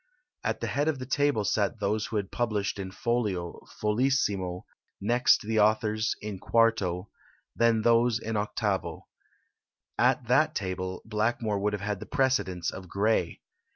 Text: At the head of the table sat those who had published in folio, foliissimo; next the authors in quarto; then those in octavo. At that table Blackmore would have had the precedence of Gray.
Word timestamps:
At 0.43 0.61
the 0.61 0.65
head 0.65 0.87
of 0.87 0.97
the 0.97 1.05
table 1.05 1.45
sat 1.45 1.79
those 1.79 2.07
who 2.07 2.15
had 2.15 2.31
published 2.31 2.79
in 2.79 2.89
folio, 2.89 3.59
foliissimo; 3.79 4.63
next 4.99 5.43
the 5.43 5.59
authors 5.59 6.15
in 6.21 6.39
quarto; 6.39 7.11
then 7.55 7.83
those 7.83 8.17
in 8.17 8.35
octavo. 8.35 9.05
At 9.99 10.25
that 10.27 10.55
table 10.55 11.03
Blackmore 11.05 11.59
would 11.59 11.73
have 11.73 11.83
had 11.83 11.99
the 11.99 12.07
precedence 12.07 12.71
of 12.71 12.87
Gray. 12.89 13.41